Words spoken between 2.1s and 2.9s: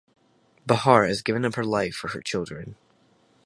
children.